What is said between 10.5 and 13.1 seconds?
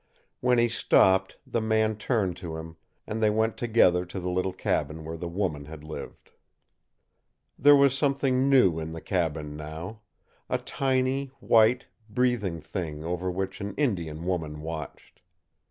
tiny, white, breathing thing